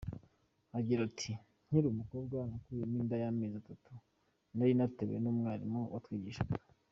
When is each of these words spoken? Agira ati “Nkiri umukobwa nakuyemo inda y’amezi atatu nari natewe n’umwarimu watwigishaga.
Agira 0.77 1.01
ati 1.09 1.31
“Nkiri 1.67 1.85
umukobwa 1.93 2.37
nakuyemo 2.49 2.95
inda 3.01 3.15
y’amezi 3.21 3.55
atatu 3.61 3.93
nari 4.55 4.73
natewe 4.79 5.15
n’umwarimu 5.19 5.79
watwigishaga. 5.93 6.65